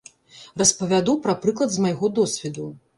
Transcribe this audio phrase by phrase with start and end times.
[0.61, 2.71] Распавяду пра прыклад з майго досведу.